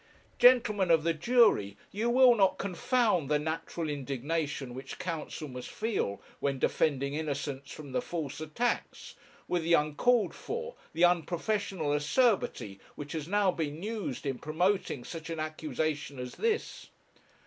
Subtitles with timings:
[0.39, 6.19] Gentlemen of the jury, you will not confound the natural indignation which counsel must feel
[6.39, 9.13] when defending innocence from the false attacks,
[9.47, 15.29] with the uncalled for, the unprofessional acerbity which has now been used in promoting such
[15.29, 16.87] an accusation as this.